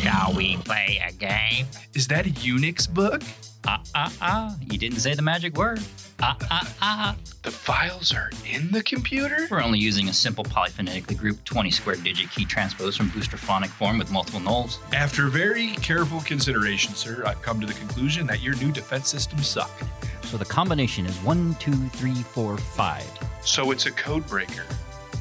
[0.00, 1.66] Shall we play a game?
[1.94, 3.22] Is that a Unix book?
[3.66, 4.56] Ah, ah, ah.
[4.70, 5.80] You didn't say the magic word.
[6.20, 7.16] Ah, ah, ah.
[7.42, 9.46] The files are in the computer?
[9.50, 13.70] We're only using a simple polyphonetically grouped 20 square digit key transpose from booster phonic
[13.70, 14.78] form with multiple nulls.
[14.94, 19.46] After very careful consideration, sir, I've come to the conclusion that your new defense systems
[19.46, 19.70] suck.
[20.24, 23.06] So the combination is one, two, three, four, five.
[23.42, 24.64] So it's a code breaker.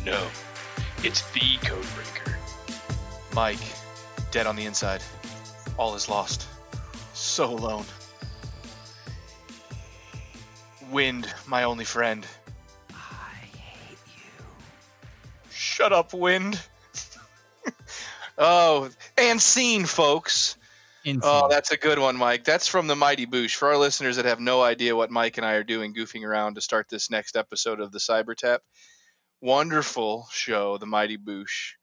[0.05, 0.27] No,
[1.03, 2.35] it's the Codebreaker.
[3.33, 3.59] Mike,
[4.31, 5.01] dead on the inside.
[5.77, 6.47] All is lost.
[7.13, 7.85] So alone.
[10.91, 12.25] Wind, my only friend.
[12.91, 14.43] I hate you.
[15.51, 16.59] Shut up, Wind.
[18.37, 20.57] oh, and scene, folks.
[21.05, 21.21] Insane.
[21.23, 22.43] Oh, that's a good one, Mike.
[22.43, 23.55] That's from the Mighty Boosh.
[23.55, 26.55] For our listeners that have no idea what Mike and I are doing, goofing around
[26.55, 28.61] to start this next episode of the Cyber Tap.
[29.41, 31.73] Wonderful show, the Mighty Boosh.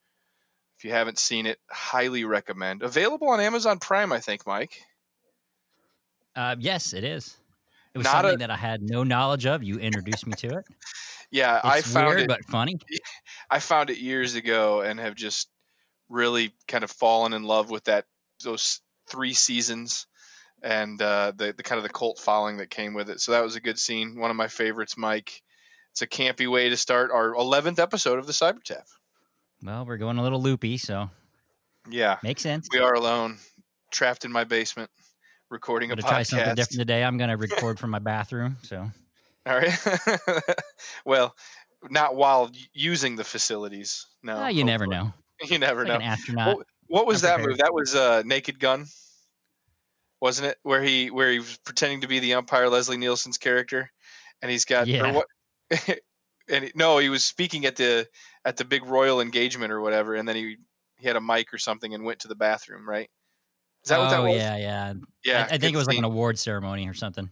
[0.79, 2.83] If you haven't seen it, highly recommend.
[2.83, 4.79] Available on Amazon Prime, I think, Mike.
[6.35, 7.37] Uh, yes, it is.
[7.95, 9.63] It was Not something a- that I had no knowledge of.
[9.63, 10.65] You introduced me to it.
[11.33, 12.29] Yeah, I It's found weird, it.
[12.29, 12.79] but funny.
[13.51, 15.49] I found it years ago and have just
[16.09, 18.05] really kind of fallen in love with that
[18.45, 20.07] those three seasons
[20.63, 23.21] and uh, the the kind of the cult following that came with it.
[23.21, 24.17] So that was a good scene.
[24.21, 25.43] One of my favorites, Mike.
[25.97, 28.85] It's a campy way to start our 11th episode of the Cyber Tap.
[29.63, 31.09] Well, we're going a little loopy, so
[31.89, 32.69] Yeah, makes sense.
[32.71, 33.39] we are alone,
[33.91, 34.91] trapped in my basement,
[35.49, 37.03] recording a I'm gonna try something different today.
[37.03, 38.59] I'm gonna record from my bathroom.
[38.63, 38.91] So
[39.47, 39.73] All right.
[41.07, 41.35] well,
[41.89, 44.05] not while using the facilities.
[44.23, 45.15] No, Ah, you never know.
[45.49, 45.97] You never Like know.
[45.97, 46.57] an astronaut.
[46.59, 47.57] What, what was that move?
[47.57, 48.85] That was uh, Naked Gun,
[50.21, 50.59] wasn't it?
[50.63, 53.91] Where he where he was pretending to be the umpire, Leslie Nielsen's character,
[54.43, 55.11] and he's got Yeah.
[55.13, 55.27] what?
[56.49, 58.09] and he, no, he was speaking at the
[58.45, 60.57] at the big royal engagement or whatever, and then he
[60.99, 63.11] he had a mic or something and went to the bathroom, right?
[63.85, 64.37] Is that oh what that was?
[64.37, 64.95] yeah, yeah.
[65.25, 67.31] Yeah, I, I think it was like an award ceremony or something.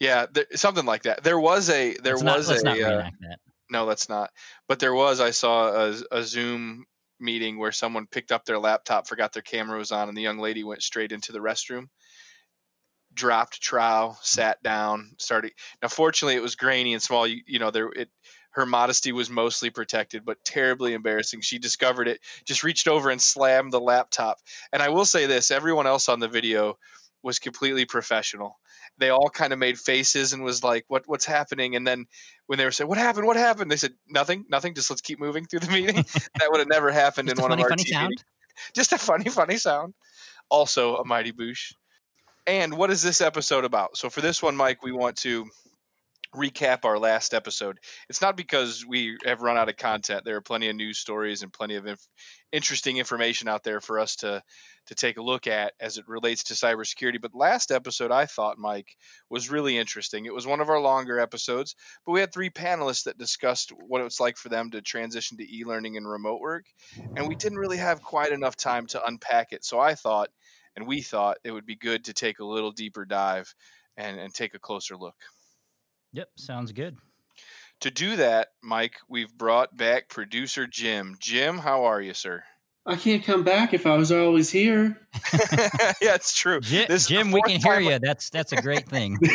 [0.00, 1.22] yeah, there, something like that.
[1.24, 3.38] There was a there let's not, was let's a not uh, that.
[3.70, 4.30] No, that's not.
[4.68, 5.20] But there was.
[5.20, 6.84] I saw a, a Zoom
[7.18, 10.38] meeting where someone picked up their laptop, forgot their camera was on, and the young
[10.38, 11.86] lady went straight into the restroom,
[13.14, 15.52] dropped trowel, sat down, started.
[15.82, 17.26] Now, fortunately, it was grainy and small.
[17.26, 18.10] You, you know, there it.
[18.50, 21.40] Her modesty was mostly protected, but terribly embarrassing.
[21.40, 24.38] She discovered it, just reached over and slammed the laptop.
[24.72, 26.78] And I will say this: everyone else on the video
[27.22, 28.58] was completely professional.
[28.98, 31.04] They all kind of made faces and was like, "What?
[31.06, 32.06] What's happening?" And then
[32.46, 33.26] when they were saying, "What happened?
[33.26, 34.74] What happened?" They said, "Nothing, nothing.
[34.74, 37.50] Just let's keep moving through the meeting." that would have never happened Just in one
[37.50, 38.24] funny, of our funny TV sound.
[38.74, 39.94] Just a funny, funny sound.
[40.50, 41.72] Also a mighty boosh.
[42.46, 43.96] And what is this episode about?
[43.96, 45.46] So for this one, Mike, we want to
[46.34, 47.78] recap our last episode.
[48.08, 50.24] It's not because we have run out of content.
[50.24, 52.08] There are plenty of news stories and plenty of inf-
[52.52, 54.42] interesting information out there for us to
[54.86, 57.20] to take a look at as it relates to cybersecurity.
[57.20, 58.96] But last episode, I thought, Mike,
[59.30, 60.24] was really interesting.
[60.26, 64.00] It was one of our longer episodes, but we had three panelists that discussed what
[64.00, 66.64] it's like for them to transition to e-learning and remote work,
[67.16, 69.64] and we didn't really have quite enough time to unpack it.
[69.64, 70.30] So I thought,
[70.76, 73.54] and we thought, it would be good to take a little deeper dive
[73.96, 75.16] and, and take a closer look.
[76.12, 76.96] Yep, sounds good.
[77.80, 81.16] To do that, Mike, we've brought back producer Jim.
[81.18, 82.44] Jim, how are you, sir?
[82.84, 84.98] I can't come back if I was always here.
[86.00, 86.58] yeah, it's true.
[86.60, 87.98] Jim, This Jim we can hear time- you.
[88.00, 89.18] That's that's a great thing.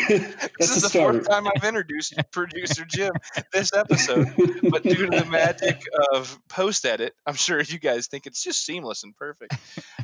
[0.60, 1.14] This is the start.
[1.14, 3.12] fourth time I've introduced producer Jim
[3.54, 4.34] this episode,
[4.72, 8.66] but due to the magic of post edit, I'm sure you guys think it's just
[8.66, 9.56] seamless and perfect.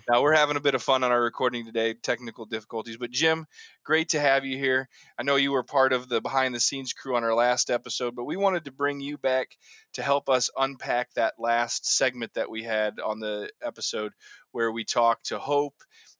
[0.07, 2.97] now we're having a bit of fun on our recording today, technical difficulties.
[2.97, 3.47] But Jim,
[3.83, 4.87] great to have you here.
[5.17, 8.15] I know you were part of the behind the scenes crew on our last episode,
[8.15, 9.47] but we wanted to bring you back
[9.93, 14.13] to help us unpack that last segment that we had on the episode
[14.51, 15.75] where we talked to Hope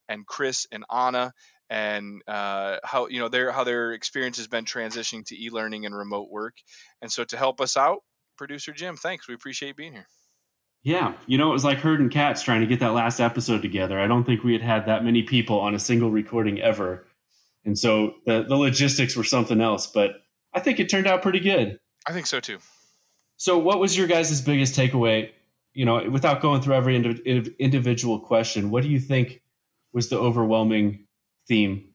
[0.07, 1.34] and Chris and Anna
[1.69, 5.95] and uh, how you know their how their experience has been transitioning to e-learning and
[5.95, 6.56] remote work.
[7.01, 8.00] And so to help us out,
[8.38, 9.28] producer Jim, thanks.
[9.28, 10.08] We appreciate being here.
[10.84, 13.97] Yeah, you know, it was like herding cats trying to get that last episode together.
[13.97, 17.08] I don't think we had had that many people on a single recording ever.
[17.64, 20.11] And so the, the logistics were something else, but
[20.53, 21.79] I think it turned out pretty good.
[22.05, 22.59] I think so too.
[23.43, 25.29] So, what was your guys' biggest takeaway?
[25.73, 29.41] You know, without going through every indi- indi- individual question, what do you think
[29.91, 31.07] was the overwhelming
[31.45, 31.90] theme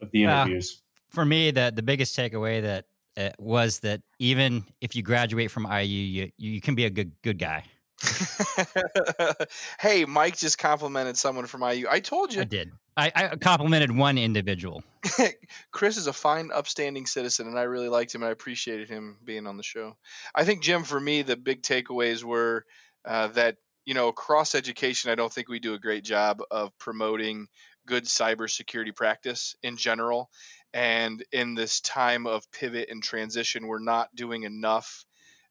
[0.00, 0.44] of the Ah.
[0.44, 0.80] interviews?
[1.10, 2.84] For me, the the biggest takeaway that
[3.16, 7.10] uh, was that even if you graduate from IU, you you can be a good
[7.22, 7.64] good guy.
[9.80, 11.88] hey, Mike just complimented someone from IU.
[11.90, 12.70] I told you, I did.
[12.98, 14.82] I, I complimented one individual.
[15.70, 18.22] Chris is a fine, upstanding citizen, and I really liked him.
[18.22, 19.96] and I appreciated him being on the show.
[20.34, 22.64] I think Jim, for me, the big takeaways were
[23.04, 23.56] uh, that
[23.88, 27.46] you know, across education, I don't think we do a great job of promoting
[27.86, 30.28] good cybersecurity practice in general.
[30.74, 35.06] And in this time of pivot and transition, we're not doing enough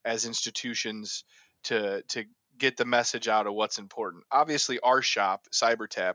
[0.06, 1.24] as institutions
[1.64, 2.26] to to
[2.60, 4.24] get the message out of what's important.
[4.32, 6.14] Obviously, our shop, CyberTap,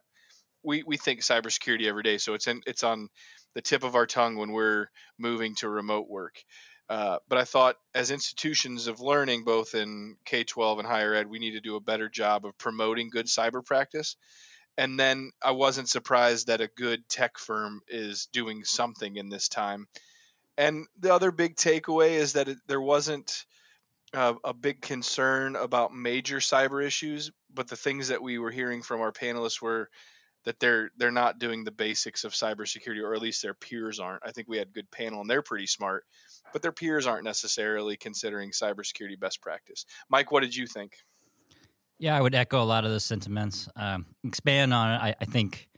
[0.62, 3.08] we we think cybersecurity every day, so it's in it's on
[3.54, 4.88] the tip of our tongue when we're
[5.18, 6.42] moving to remote work.
[6.88, 11.28] Uh, but I thought, as institutions of learning, both in K 12 and higher ed,
[11.28, 14.16] we need to do a better job of promoting good cyber practice.
[14.76, 19.48] And then I wasn't surprised that a good tech firm is doing something in this
[19.48, 19.86] time.
[20.56, 23.44] And the other big takeaway is that it, there wasn't
[24.14, 28.82] uh, a big concern about major cyber issues, but the things that we were hearing
[28.82, 29.88] from our panelists were
[30.44, 34.22] that they're they're not doing the basics of cybersecurity, or at least their peers aren't.
[34.24, 36.04] I think we had a good panel, and they're pretty smart,
[36.52, 39.86] but their peers aren't necessarily considering cybersecurity best practice.
[40.08, 40.96] Mike, what did you think?
[41.98, 43.68] Yeah, I would echo a lot of those sentiments.
[43.76, 44.96] Um, expand on it.
[44.96, 45.68] I, I think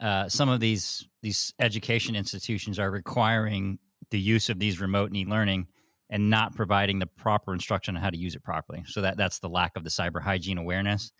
[0.00, 3.78] uh, some of these these education institutions are requiring
[4.10, 5.66] the use of these remote e-learning
[6.10, 8.84] and not providing the proper instruction on how to use it properly.
[8.86, 11.12] So that that's the lack of the cyber hygiene awareness.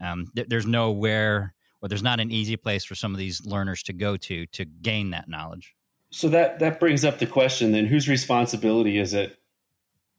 [0.00, 3.82] Um, th- there's nowhere or there's not an easy place for some of these learners
[3.82, 5.74] to go to to gain that knowledge.
[6.10, 9.38] So that that brings up the question then whose responsibility is it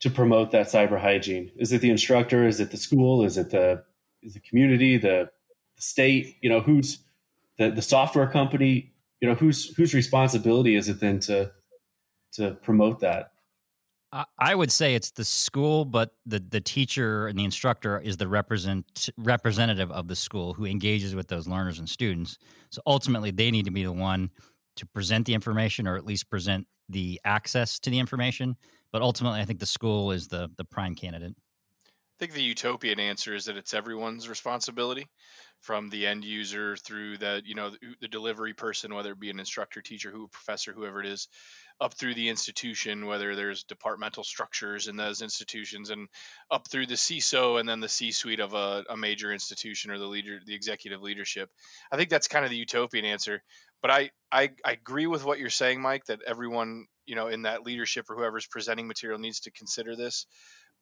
[0.02, 1.52] to promote that cyber hygiene?
[1.56, 2.46] Is it the instructor?
[2.46, 3.24] Is it the school?
[3.24, 3.84] Is it the
[4.22, 4.98] is the community?
[4.98, 5.30] The,
[5.76, 6.38] the state?
[6.42, 7.00] You know, who's
[7.58, 8.92] the the software company?
[9.22, 11.52] You know, whose whose responsibility is it then to
[12.34, 13.33] to promote that?
[14.38, 18.28] I would say it's the school, but the, the teacher and the instructor is the
[18.28, 22.38] represent representative of the school who engages with those learners and students.
[22.70, 24.30] So ultimately, they need to be the one
[24.76, 28.56] to present the information, or at least present the access to the information.
[28.92, 31.36] But ultimately, I think the school is the the prime candidate.
[31.88, 35.08] I think the utopian answer is that it's everyone's responsibility,
[35.64, 39.30] from the end user through the you know the, the delivery person, whether it be
[39.30, 41.30] an instructor, teacher, who a professor, whoever it is,
[41.80, 46.10] up through the institution, whether there's departmental structures in those institutions, and
[46.52, 50.06] up through the CISO and then the C-suite of a, a major institution or the
[50.06, 51.50] leader, the executive leadership.
[51.92, 53.42] I think that's kind of the utopian answer.
[53.82, 57.44] But I, I, I agree with what you're saying, Mike, that everyone you know in
[57.44, 60.26] that leadership or whoever's presenting material needs to consider this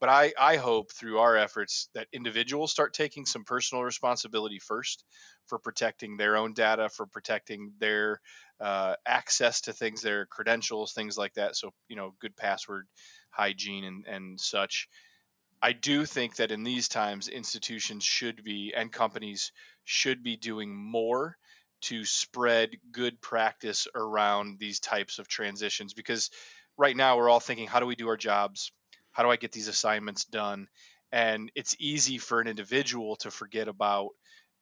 [0.02, 5.06] but I, I hope through our efforts that individuals start taking some personal responsibility first
[5.48, 8.20] for protecting their own data, for protecting their
[8.60, 11.56] uh, access to things, their credentials, things like that.
[11.56, 12.88] So, you know, good password
[13.32, 14.90] hygiene and, and such.
[15.62, 19.52] I do think that in these times, institutions should be and companies
[19.86, 21.38] should be doing more
[21.84, 26.30] to spread good practice around these types of transitions because
[26.78, 28.72] right now we're all thinking, how do we do our jobs?
[29.12, 30.68] How do I get these assignments done?
[31.12, 34.12] And it's easy for an individual to forget about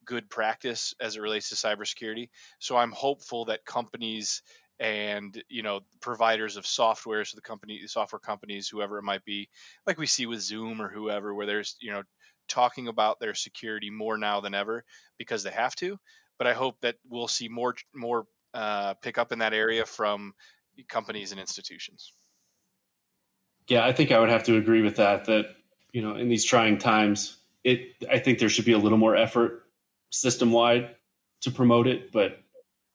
[0.05, 2.29] good practice as it relates to cybersecurity.
[2.59, 4.41] So I'm hopeful that companies
[4.79, 9.49] and you know providers of software, so the company, software companies, whoever it might be,
[9.85, 12.03] like we see with Zoom or whoever, where there's you know
[12.47, 14.83] talking about their security more now than ever
[15.17, 15.97] because they have to.
[16.37, 20.33] But I hope that we'll see more more uh, pick up in that area from
[20.87, 22.13] companies and institutions.
[23.69, 25.25] Yeah, I think I would have to agree with that.
[25.25, 25.55] That
[25.93, 29.15] you know, in these trying times, it I think there should be a little more
[29.15, 29.63] effort
[30.09, 30.95] system wide
[31.41, 32.39] to promote it, but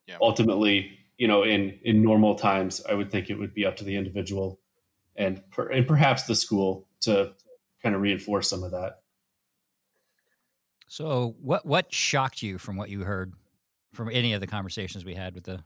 [0.07, 0.17] yeah.
[0.21, 3.85] ultimately, you know, in in normal times, I would think it would be up to
[3.85, 4.61] the individual
[5.17, 7.33] and per, and perhaps the school to
[7.83, 9.01] kind of reinforce some of that.
[10.89, 13.35] So, what what shocked you from what you heard
[13.93, 15.63] from any of the conversations we had with the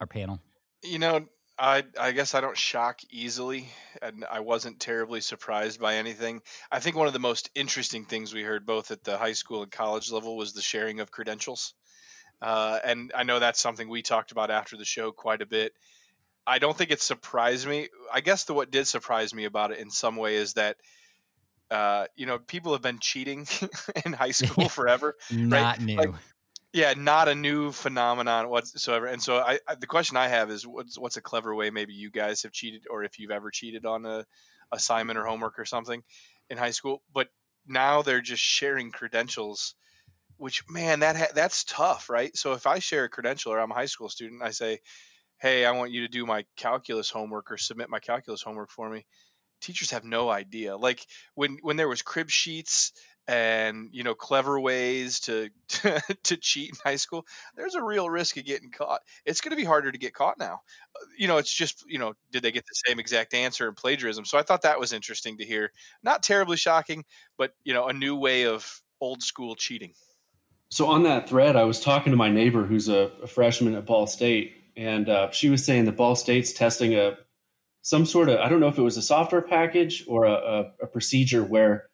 [0.00, 0.40] our panel?
[0.82, 1.26] You know,
[1.58, 3.68] I I guess I don't shock easily,
[4.02, 6.42] and I wasn't terribly surprised by anything.
[6.70, 9.62] I think one of the most interesting things we heard both at the high school
[9.62, 11.74] and college level was the sharing of credentials,
[12.42, 15.72] uh, and I know that's something we talked about after the show quite a bit.
[16.46, 17.88] I don't think it surprised me.
[18.12, 20.76] I guess the what did surprise me about it in some way is that
[21.70, 23.46] uh, you know people have been cheating
[24.04, 25.16] in high school forever.
[25.30, 25.80] Not right?
[25.80, 25.96] new.
[25.96, 26.14] Like,
[26.76, 29.06] yeah, not a new phenomenon whatsoever.
[29.06, 31.94] And so, I, I, the question I have is, what's what's a clever way maybe
[31.94, 34.26] you guys have cheated, or if you've ever cheated on a
[34.70, 36.02] assignment or homework or something
[36.50, 37.02] in high school?
[37.14, 37.28] But
[37.66, 39.74] now they're just sharing credentials,
[40.38, 42.36] which man, that ha- that's tough, right?
[42.36, 44.80] So if I share a credential or I'm a high school student, I say,
[45.38, 48.90] "Hey, I want you to do my calculus homework or submit my calculus homework for
[48.90, 49.06] me."
[49.62, 50.76] Teachers have no idea.
[50.76, 52.92] Like when when there was crib sheets
[53.28, 57.24] and you know clever ways to, to, to cheat in high school
[57.56, 59.00] there's a real risk of getting caught.
[59.24, 60.60] It's going to be harder to get caught now.
[60.94, 63.74] Uh, you know it's just you know did they get the same exact answer in
[63.74, 64.24] plagiarism?
[64.24, 65.72] So i thought that was interesting to hear.
[66.02, 67.04] Not terribly shocking
[67.36, 69.92] but you know a new way of old school cheating.
[70.68, 73.86] So on that thread, I was talking to my neighbor who's a, a freshman at
[73.86, 77.16] Ball State, and uh, she was saying that Ball State's testing a
[77.82, 80.64] some sort of I don't know if it was a software package or a, a,
[80.82, 81.84] a procedure where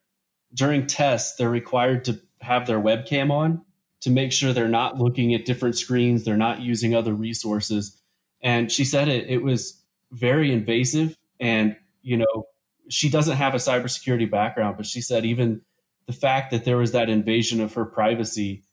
[0.54, 3.62] during tests they're required to have their webcam on
[4.00, 8.00] to make sure they're not looking at different screens, they're not using other resources.
[8.42, 9.80] And she said it it was
[10.10, 12.46] very invasive, and you know
[12.88, 15.62] she doesn't have a cybersecurity background, but she said even
[16.06, 18.64] the fact that there was that invasion of her privacy,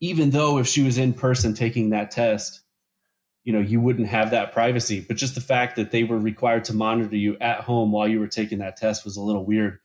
[0.00, 2.60] even though if she was in person taking that test,
[3.44, 5.00] you know, you wouldn't have that privacy.
[5.00, 8.20] But just the fact that they were required to monitor you at home while you
[8.20, 9.78] were taking that test was a little weird.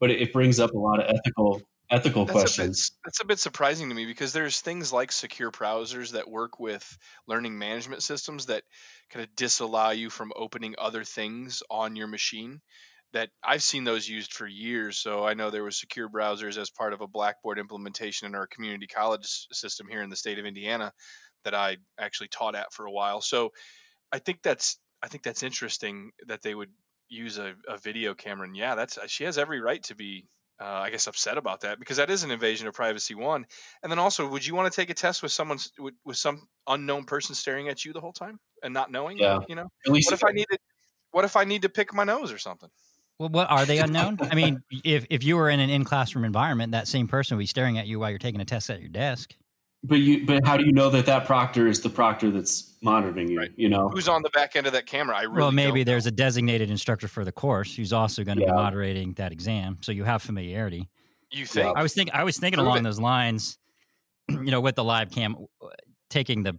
[0.00, 2.90] But it, it brings up a lot of ethical ethical That's questions.
[2.90, 6.28] A bit, that's a bit surprising to me because there's things like secure browsers that
[6.28, 8.64] work with learning management systems that
[9.10, 12.60] kind of disallow you from opening other things on your machine
[13.12, 14.98] that I've seen those used for years.
[14.98, 18.46] So I know there was secure browsers as part of a Blackboard implementation in our
[18.46, 20.92] community college system here in the state of Indiana
[21.44, 23.20] that I actually taught at for a while.
[23.20, 23.52] So
[24.12, 26.70] I think that's I think that's interesting that they would
[27.08, 28.46] use a, a video camera.
[28.46, 30.26] And yeah, that's she has every right to be
[30.60, 33.14] uh, I guess upset about that because that is an invasion of privacy.
[33.14, 33.46] One,
[33.82, 36.48] and then also, would you want to take a test with someone with, with some
[36.66, 39.18] unknown person staring at you the whole time and not knowing?
[39.18, 39.40] Yeah.
[39.48, 39.68] you know.
[39.86, 40.58] At least What if I needed?
[41.10, 42.70] What if I need to pick my nose or something?
[43.18, 44.18] Well, what are they unknown?
[44.20, 47.42] I mean, if if you were in an in classroom environment, that same person would
[47.42, 49.34] be staring at you while you're taking a test at your desk.
[49.84, 53.28] But you, but how do you know that that proctor is the proctor that's monitoring
[53.30, 53.38] you?
[53.38, 53.50] Right.
[53.56, 55.16] You know, Who's on the back end of that camera?
[55.16, 58.38] I really well, maybe don't there's a designated instructor for the course who's also going
[58.38, 58.50] to Yeah.
[58.50, 60.88] be moderating that exam, so you have familiarity.
[61.30, 61.76] You think?
[61.76, 62.82] I was thinking, I was thinking Prove along it.
[62.84, 63.58] those lines.
[64.28, 65.36] You know, with the live cam,
[66.10, 66.58] taking the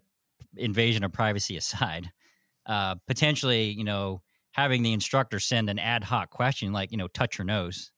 [0.56, 2.10] invasion of privacy aside,
[2.66, 4.22] uh, potentially, you know,
[4.52, 7.92] having the instructor send an ad hoc question like, you know, touch your nose,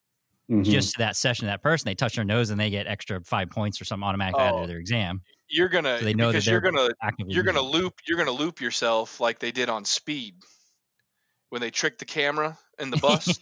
[0.49, 0.63] Mhm.
[0.63, 3.49] just to that session, that person, they touch their nose and they get extra five
[3.51, 4.61] points or something automatically Oh.
[4.61, 5.21] to their exam.
[5.47, 6.89] You're gonna So they know that because you're gonna
[7.27, 10.35] you're gonna using loop you're gonna loop yourself like they did on Speed
[11.49, 13.39] when they tricked the camera in the bus.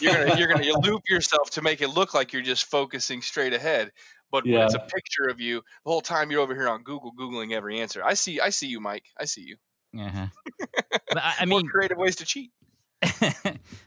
[0.00, 3.22] you're gonna you're gonna you loop yourself to make it look like you're just focusing
[3.22, 3.92] straight ahead.
[4.30, 7.12] But when it's a picture of you, the whole time you're over here on Google
[7.18, 8.04] googling every answer.
[8.04, 9.04] I see I see you, Mike.
[9.18, 9.56] I see you.
[9.98, 10.26] uh-huh.
[11.08, 12.50] But I, I mean, creative ways to cheat.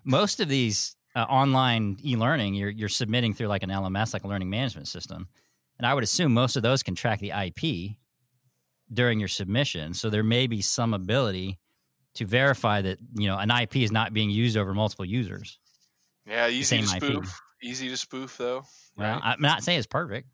[0.03, 4.27] most of these uh, online e-learning, you're you're submitting through like an LMS, like a
[4.27, 5.27] learning management system,
[5.77, 7.97] and I would assume most of those can track the IP
[8.91, 9.93] during your submission.
[9.93, 11.59] So there may be some ability
[12.15, 15.59] to verify that you know an IP is not being used over multiple users.
[16.25, 17.03] Yeah, easy to same IP.
[17.03, 17.41] spoof.
[17.63, 18.63] Easy to spoof though.
[18.97, 19.21] Well, right?
[19.23, 20.27] I'm not saying it's perfect.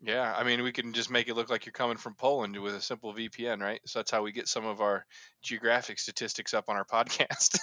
[0.00, 2.74] Yeah, I mean, we can just make it look like you're coming from Poland with
[2.74, 3.80] a simple VPN, right?
[3.84, 5.04] So that's how we get some of our
[5.42, 7.58] geographic statistics up on our podcast.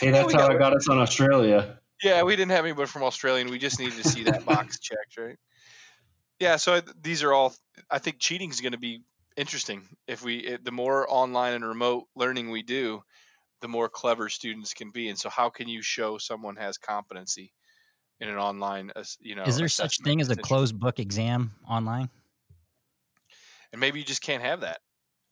[0.00, 1.78] Hey, that's how got I got us on Australia.
[2.02, 4.78] yeah, we didn't have anybody from Australia, and we just needed to see that box
[4.80, 5.36] checked, right?
[6.40, 7.54] Yeah, so I- these are all.
[7.90, 9.02] I think cheating is going to be
[9.36, 10.38] interesting if we.
[10.38, 13.02] It, the more online and remote learning we do,
[13.60, 15.08] the more clever students can be.
[15.08, 17.52] And so, how can you show someone has competency
[18.20, 18.90] in an online?
[18.96, 22.08] Uh, ass- You know, is there such thing as a closed book exam online?
[23.72, 24.80] and maybe you just can't have that.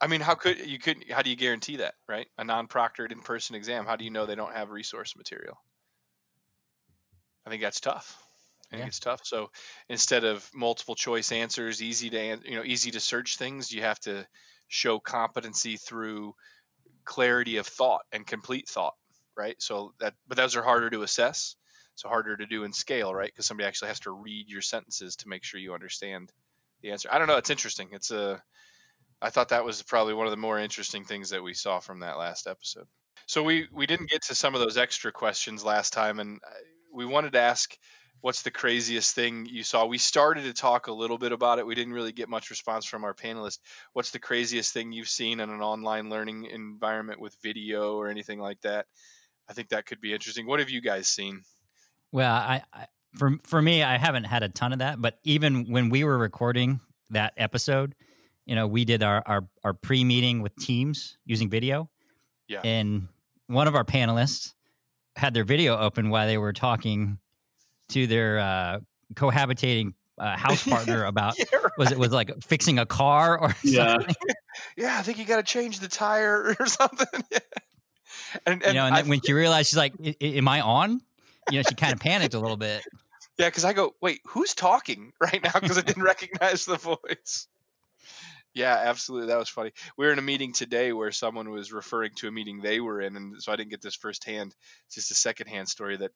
[0.00, 2.26] I mean, how could you could how do you guarantee that, right?
[2.38, 5.59] A non-proctored in-person exam, how do you know they don't have resource material?
[7.47, 8.23] I think that's tough.
[8.73, 8.88] I think Yeah.
[8.88, 9.21] it's tough.
[9.25, 9.50] So
[9.88, 13.99] instead of multiple choice answers, easy to you know, easy to search things, you have
[14.00, 14.26] to
[14.69, 16.35] show competency through
[17.04, 18.95] clarity of thought and complete thought,
[19.37, 19.61] right?
[19.61, 21.57] So that but those are harder to assess.
[21.97, 23.26] So harder to do in scale, right?
[23.30, 26.33] Because somebody actually has to read your sentences to make sure you understand
[26.80, 27.11] the answer.
[27.12, 27.37] I don't know.
[27.37, 27.90] It's interesting.
[27.92, 28.42] It's a.
[29.23, 32.00] I thought that was probably one of the more interesting things that we saw from
[32.00, 32.87] that last episode.
[33.27, 36.55] So we we didn't get to some of those extra questions last time, and uh,
[36.93, 37.77] we wanted to ask,
[38.23, 39.87] what's the craziest thing you saw?
[39.87, 41.67] We started to talk a little bit about it.
[41.67, 43.59] We didn't really get much response from our panelists.
[43.93, 48.41] What's the craziest thing you've seen in an online learning environment with video or anything
[48.41, 48.87] like that?
[49.49, 50.47] I think that could be interesting.
[50.47, 51.43] What have you guys seen?
[52.12, 52.87] Well, I, I
[53.17, 56.19] for for me, I haven't had a ton of that, but even when we were
[56.19, 57.95] recording that episode,
[58.50, 61.88] you know, we did our our, our pre meeting with teams using video.
[62.49, 62.61] Yeah.
[62.64, 63.07] And
[63.47, 64.54] one of our panelists
[65.14, 67.19] had their video open while they were talking
[67.90, 68.80] to their uh,
[69.14, 71.73] cohabitating uh, house partner about Yeah, right.
[71.78, 73.99] was it was like fixing a car or Yeah.
[73.99, 74.14] something.
[74.76, 77.07] yeah, I think you got to change the tire or something.
[78.47, 80.61] and, and, you know, and I- when she realized she's like, "I- I- "Am I
[80.61, 81.00] on?"
[81.52, 82.83] You know, she kind of panicked a little bit.
[83.38, 85.52] Yeah, because I go, wait, who's talking right now?
[85.61, 87.47] Because I didn't recognize the voice.
[88.54, 89.28] Yeah, absolutely.
[89.28, 89.73] That was funny.
[89.97, 93.00] We were in a meeting today where someone was referring to a meeting they were
[93.00, 94.54] in, and so I didn't get this firsthand.
[94.87, 96.11] It's just a secondhand story that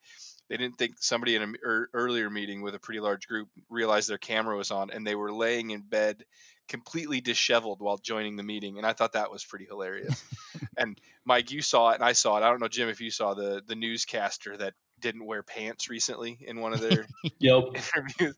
[0.49, 4.09] they didn't think somebody in an er, earlier meeting with a pretty large group realized
[4.09, 6.25] their camera was on, and they were laying in bed
[6.69, 10.25] completely disheveled while joining the meeting, and I thought that was pretty hilarious.
[10.77, 12.43] and Mike, you saw it, and I saw it.
[12.43, 16.39] I don't know, Jim, if you saw the the newscaster that didn't wear pants recently
[16.41, 17.07] in one of their
[17.39, 17.65] Yep.
[17.75, 18.37] interviews.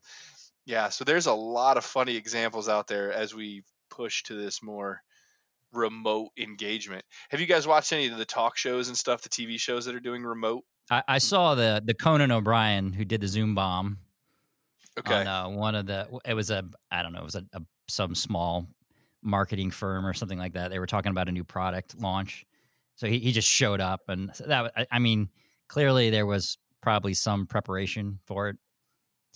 [0.65, 3.63] Yeah, so there's a lot of funny examples out there as we
[3.97, 5.01] push to this more
[5.73, 7.03] remote engagement.
[7.29, 9.95] Have you guys watched any of the talk shows and stuff, the TV shows that
[9.95, 10.63] are doing remote?
[10.89, 13.99] I, I saw the the Conan O'Brien who did the Zoom bomb
[14.97, 15.13] Okay.
[15.13, 16.07] on uh, one of the.
[16.25, 17.19] It was a I don't know.
[17.19, 18.67] It was a, a some small
[19.21, 20.69] marketing firm or something like that.
[20.71, 22.45] They were talking about a new product launch,
[22.95, 25.29] so he, he just showed up, and that I, I mean,
[25.67, 28.57] clearly there was probably some preparation for it.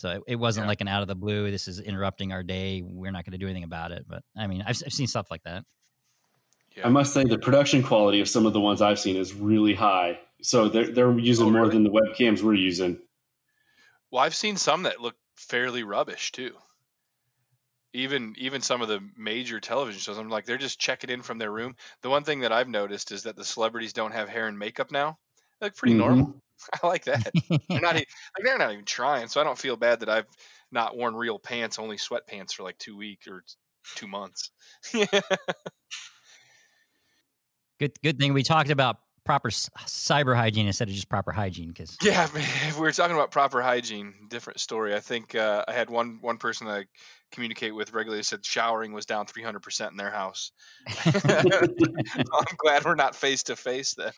[0.02, 0.70] So it, it wasn't Yeah.
[0.70, 1.52] like an out of the blue.
[1.52, 2.82] This is interrupting our day.
[2.84, 4.06] We're not going to do anything about it.
[4.08, 5.64] But I mean, I've, I've seen stuff like that.
[6.76, 6.88] Yeah.
[6.88, 9.76] I must say the production quality of some of the ones I've seen is really
[9.76, 10.20] high.
[10.42, 11.74] So they're they're using Oh, more really?
[11.74, 13.00] than the webcams we're using.
[14.10, 16.56] Well, I've seen some that look fairly rubbish too.
[17.94, 21.38] Even even some of the major television shows, I'm like they're just checking in from
[21.38, 21.76] their room.
[22.02, 24.92] The one thing that I've noticed is that the celebrities don't have hair and makeup
[24.92, 25.18] now.
[25.62, 26.00] They look pretty Mhm.
[26.00, 26.36] normal.
[26.84, 27.32] I like that.
[27.70, 30.28] They're not e- like they're not even trying, so I don't feel bad that I've
[30.72, 33.44] not worn real pants, only sweatpants for like two weeks or
[33.96, 34.52] two months.
[37.80, 41.96] good good thing we talked about proper cyber hygiene instead of just proper hygiene because
[42.02, 44.14] Yeah, if we were talking about proper hygiene.
[44.30, 44.96] Different story.
[44.96, 46.86] I think uh, I had one one person that I
[47.32, 50.52] communicate with regularly said showering was down 300 percent in their house.
[51.16, 54.14] I'm glad we're not face to face then.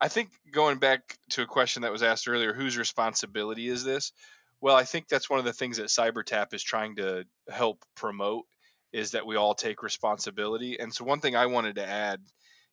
[0.00, 4.12] I think going back to a question that was asked earlier, whose responsibility is this?
[4.60, 8.44] Well, I think that's one of the things that CyberTap is trying to help promote
[8.92, 10.78] is that we all take responsibility.
[10.78, 12.20] And so one thing I wanted to add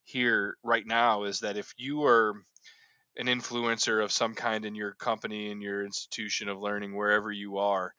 [0.03, 2.33] here right now is that if you are
[3.17, 7.57] an influencer of some kind in your company in your institution of learning wherever you
[7.57, 7.93] are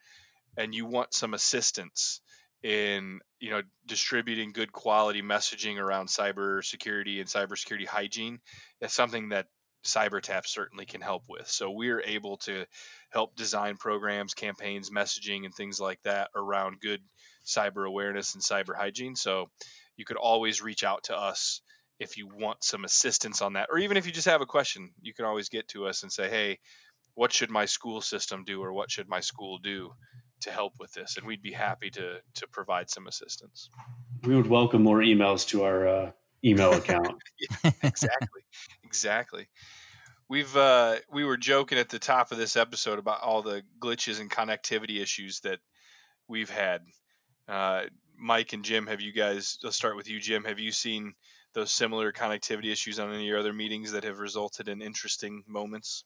[0.56, 2.20] and you want some assistance
[2.62, 8.38] in you know distributing good quality messaging around cybersecurity and cybersecurity hygiene
[8.80, 9.46] that's something that
[9.84, 11.48] cybertap certainly can help with.
[11.48, 12.66] So we're able to
[13.10, 17.00] help design programs campaigns messaging and things like that around good
[17.44, 19.16] cyber awareness and cyber hygiene.
[19.16, 19.50] So
[19.96, 21.60] you could always reach out to us
[21.98, 24.90] if you want some assistance on that or even if you just have a question
[25.00, 26.58] you can always get to us and say hey
[27.14, 29.92] what should my school system do or what should my school do
[30.42, 33.70] to help with this and we'd be happy to to provide some assistance.
[34.24, 36.10] We would welcome more emails to our uh,
[36.44, 37.22] email account.
[37.82, 38.42] exactly
[38.84, 39.48] exactly.
[40.28, 44.20] We've uh we were joking at the top of this episode about all the glitches
[44.20, 45.58] and connectivity issues that
[46.28, 46.82] we've had.
[47.48, 47.82] Uh
[48.18, 51.14] mike and jim have you guys let's start with you jim have you seen
[51.54, 55.42] those similar connectivity issues on any of your other meetings that have resulted in interesting
[55.46, 56.04] moments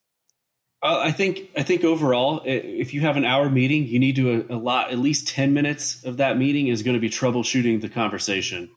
[0.83, 4.57] I think I think overall, if you have an hour meeting, you need to a,
[4.57, 8.71] lot at least ten minutes of that meeting is going to be troubleshooting the conversation.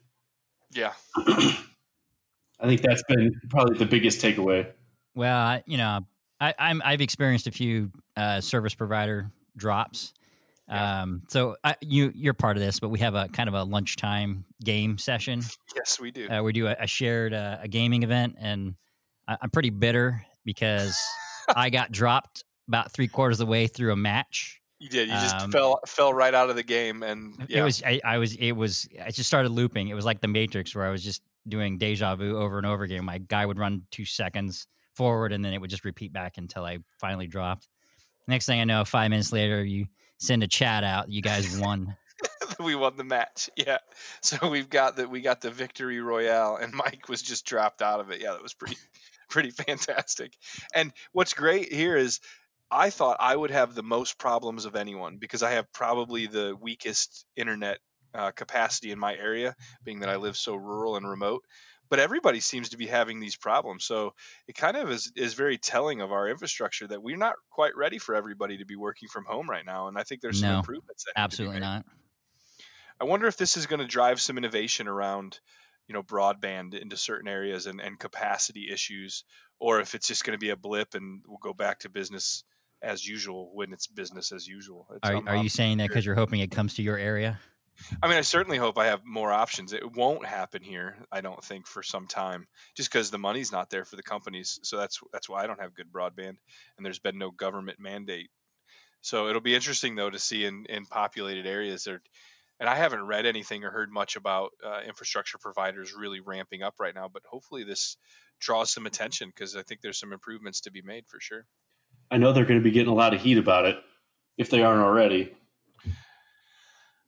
[0.74, 0.94] yeah
[2.62, 4.72] I think that's been probably the biggest takeaway.
[5.16, 6.02] Well, I, you know,
[6.42, 10.14] I, I'm I've experienced a few uh, service provider drops.
[10.68, 11.02] Yeah.
[11.02, 13.64] Um, so I, you you're part of this, but we have a kind of a
[13.64, 15.42] lunchtime game session.
[15.76, 18.76] yes we do Uh, we do a, a shared uh, a gaming event, and
[19.28, 21.00] I, I'm pretty bitter because
[21.56, 24.62] I got dropped about three quarters of the way through a match.
[24.80, 27.64] you did you just um, fell fell right out of the game and yeah It
[27.64, 29.90] was I, I was it was I just started looping.
[29.90, 32.84] It was like the Matrix where I was just doing deja vu over and over
[32.84, 33.04] again.
[33.06, 36.64] My guy would run two seconds forward and then it would just repeat back until
[36.64, 37.68] I finally dropped.
[38.28, 39.88] Next thing I know, five minutes later, you
[40.20, 41.10] send a chat out.
[41.10, 41.96] You guys won.
[42.60, 43.50] we won the match.
[43.56, 43.78] Yeah.
[44.22, 48.00] So we've got that we got the victory royale and Mike was just dropped out
[48.00, 48.22] of it.
[48.22, 48.78] Yeah, that was pretty
[49.30, 50.34] pretty fantastic.
[50.74, 52.20] And what's great here is
[52.72, 56.56] I thought I would have the most problems of anyone because I have probably the
[56.60, 57.80] weakest internet
[58.14, 61.44] uh, capacity in my area, being that I live so rural and remote.
[61.90, 63.84] But everybody seems to be having these problems.
[63.86, 64.12] So
[64.48, 67.98] it kind of is, is very telling of our infrastructure that we're not quite ready
[67.98, 69.88] for everybody to be working from home right now.
[69.88, 71.06] And I think there's some No, improvements.
[71.06, 71.86] That need to be Absolutely not.
[73.00, 75.40] I wonder if this is going to drive some innovation around,
[75.90, 79.24] you know, broadband into certain areas and, and capacity issues,
[79.60, 82.44] or if it's just going to be a blip and we'll go back to business
[82.82, 84.88] as usual when it's business as usual.
[84.92, 87.40] It's, Are, I'm- are you saying that because you're hoping it comes to your area?
[88.04, 89.74] I mean, I certainly hope I have more options.
[89.74, 93.70] It won't happen here, I don't think, for some time, just because the money's not
[93.70, 94.60] there for the companies.
[94.64, 96.36] So that's that's why I don't have good broadband,
[96.78, 98.30] and there's been no government mandate.
[99.00, 102.02] So it'll be interesting though to see in in populated areas there
[102.60, 106.76] and I haven't read anything or heard much about uh, infrastructure providers really ramping up
[106.80, 107.08] right now.
[107.12, 107.98] But hopefully, this
[108.40, 111.46] draws some attention because I think there's some improvements to be made for sure.
[112.12, 113.78] I know they're going to be getting a lot of heat about it
[114.38, 115.34] if they aren't already.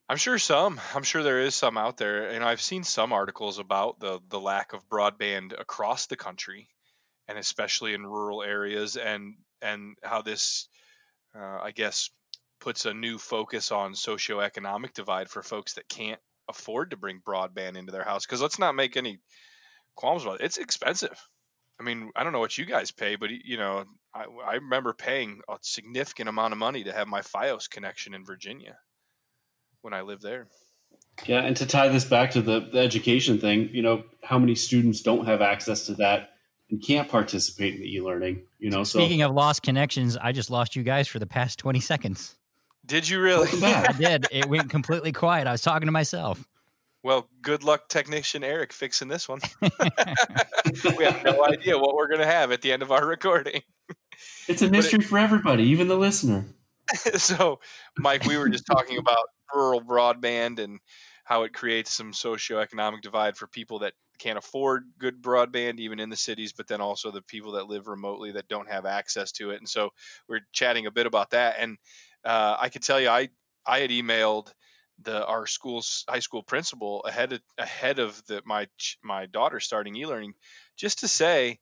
[0.08, 0.80] I'm sure some.
[0.94, 4.40] I'm sure there is some out there, and I've seen some articles about the the
[4.40, 6.68] lack of broadband across the country,
[7.28, 10.68] and especially in rural areas, and and how this,
[11.34, 12.10] uh, I guess,
[12.62, 17.78] puts a new focus on socioeconomic divide for folks that can't afford to bring broadband
[17.78, 18.26] into their house.
[18.26, 19.20] Because let's not make any
[19.96, 21.20] qualms about it; it's expensive.
[21.80, 24.94] I mean, I don't know what you guys pay, but you know, I, I remember
[24.94, 28.78] paying a significant amount of money to have my FiOS connection in Virginia
[29.82, 30.48] when I lived there.
[31.26, 34.56] Yeah, and to tie this back to the, the education thing, you know, how many
[34.56, 36.30] students don't have access to that
[36.70, 38.44] and can't participate in the e-learning?
[38.60, 41.60] You know, speaking so, of lost connections, I just lost you guys for the past
[41.60, 42.36] twenty seconds.
[42.92, 43.48] Did you really?
[43.64, 44.28] I did.
[44.32, 45.48] It went completely quiet.
[45.48, 46.46] I was talking to myself.
[47.04, 49.40] Well, good luck, technician Eric, fixing this one.
[49.62, 53.62] we have no idea what we're going to have at the end of our recording.
[54.50, 56.46] It's a mystery it, for everybody, even the listener.
[57.16, 57.62] so,
[57.98, 60.78] Mike, we were just talking about rural broadband and
[61.24, 66.10] how it creates some socioeconomic divide for people that can't afford good broadband even in
[66.10, 69.50] the cities but then also the people that live remotely that don't have access to
[69.50, 69.90] it and so
[70.30, 71.76] we're chatting a bit about that and
[72.26, 73.30] uh, i could tell you i
[73.66, 74.52] i had emailed
[75.04, 78.68] the our school's high school principal ahead of ahead of the my
[79.04, 80.34] my daughter starting e-learning
[80.78, 81.60] just to say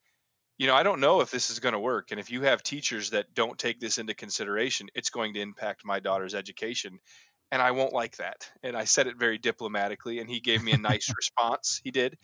[0.58, 2.62] you know i don't know if this is going to work and if you have
[2.62, 7.00] teachers that don't take this into consideration it's going to impact my daughter's education.
[7.52, 8.48] And i won't like that.
[8.62, 11.82] And i said it very diplomatically and he gave me a nice response.
[11.84, 12.16] He did.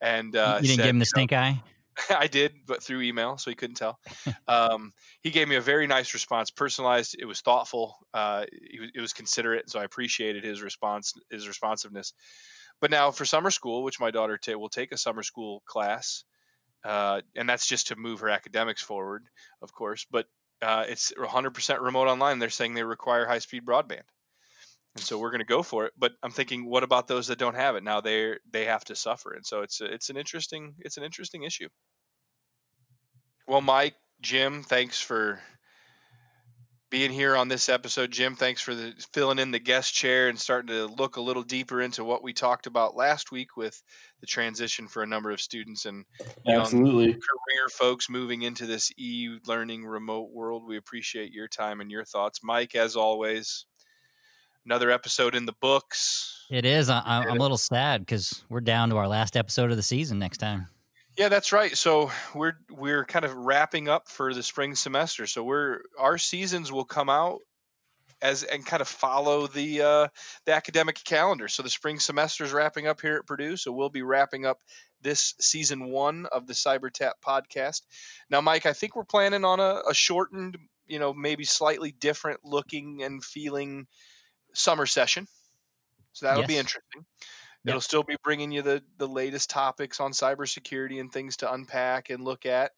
[0.00, 1.62] And uh, you didn't said, give him the stink know, eye
[2.10, 3.98] I did, but through email, so he couldn't tell.
[4.46, 7.16] Um, he gave me a very nice response, personalized.
[7.18, 7.96] It was thoughtful.
[8.14, 12.14] Uh, it, it was considerate, so I appreciated his response, his responsiveness.
[12.80, 16.24] But now for summer school, which my daughter t- will take a summer school class,
[16.84, 19.26] uh, and that's just to move her academics forward,
[19.60, 20.06] of course.
[20.10, 20.26] But
[20.62, 22.38] uh, it's 100% remote online.
[22.38, 24.02] They're saying they require high-speed broadband
[24.98, 25.92] and so we're going to go for it.
[25.96, 27.84] But I'm thinking, what about those that don't have it?
[27.84, 31.04] Now they they have to suffer, and so it's a, it's an interesting it's an
[31.04, 31.68] interesting issue.
[33.46, 35.40] Well, Mike, Jim, thanks for
[36.90, 38.10] being here on this episode.
[38.10, 41.42] Jim, thanks for the, filling in the guest chair and starting to look a little
[41.42, 43.80] deeper into what we talked about last week with
[44.20, 46.04] the transition for a number of students and
[46.46, 50.64] absolutely career folks moving into this e-learning remote world.
[50.66, 52.74] We appreciate your time and your thoughts, Mike.
[52.74, 53.66] As always,
[54.68, 56.44] another episode in the books.
[56.50, 56.90] It is.
[56.90, 60.18] I, I'm a little sad because we're down to our last episode of the season
[60.18, 60.66] next time.
[61.16, 61.74] Yeah, that's right.
[61.74, 65.26] So we're we're kind of wrapping up for the spring semester.
[65.26, 67.40] So we're our seasons will come out
[68.20, 70.08] as and kind of follow the uh,
[70.44, 71.48] the academic calendar.
[71.48, 73.56] So the spring semester is wrapping up here at Purdue.
[73.56, 74.58] So we'll be wrapping up
[75.00, 77.80] this season one of the Cyber Tap podcast.
[78.28, 82.40] Now, Mike, I think we're planning on a, a shortened, you know, maybe slightly different
[82.44, 83.86] looking and feeling
[84.58, 85.26] summer session.
[86.12, 86.48] So that'll yes.
[86.48, 87.04] be interesting.
[87.64, 87.72] Yep.
[87.72, 92.10] It'll still be bringing you the the latest topics on cybersecurity and things to unpack
[92.10, 92.72] and look at.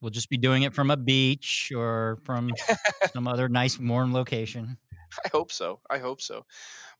[0.00, 2.50] We'll just be doing it from a beach or from
[3.12, 4.78] some other nice warm location.
[5.24, 5.80] I hope so.
[5.88, 6.44] I hope so.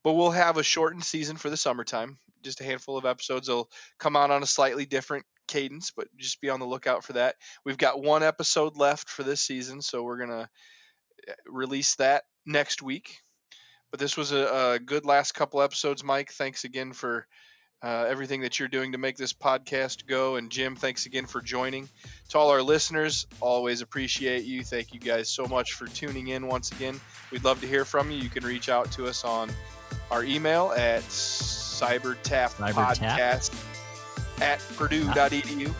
[0.03, 2.17] But we'll have a shortened season for the summertime.
[2.43, 6.41] Just a handful of episodes will come out on a slightly different cadence, but just
[6.41, 7.35] be on the lookout for that.
[7.65, 10.49] We've got one episode left for this season, so we're gonna
[11.27, 13.22] eh, release that next week.
[13.93, 16.31] But this was a, a good last couple episodes, Mike.
[16.31, 17.27] Thanks again for
[17.83, 20.35] uh, everything that you're doing to make this podcast go.
[20.35, 21.87] And Jim, thanks again for joining.
[22.29, 24.63] To all our listeners, always appreciate you.
[24.63, 26.99] Thank you guys so much for tuning in once again.
[27.31, 28.17] We'd love to hear from you.
[28.17, 29.51] You can reach out to us on
[30.09, 33.53] our email at cybertappodcast
[34.41, 35.67] at purdue.edu.
[35.67, 35.73] Yeah.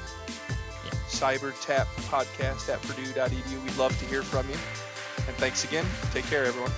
[1.10, 3.66] Cybertap podcast at purdue.edu.
[3.66, 4.58] We'd love to hear from you.
[5.26, 5.88] And thanks again.
[6.12, 6.70] Take care, everyone.